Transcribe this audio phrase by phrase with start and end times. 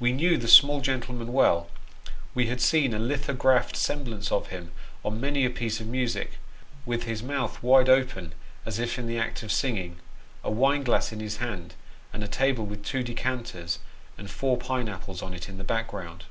[0.00, 1.70] We knew the small gentleman well;
[2.34, 4.72] we had seen a lithographed semblance of him,
[5.04, 6.40] on many a piece of music,
[6.84, 8.34] with his mouth wide open
[8.66, 10.00] as if in the act of singing;
[10.42, 11.74] a wine glass in his hand;
[12.12, 13.78] and a table with two decanters
[14.16, 16.24] and four pine apples on it in the background.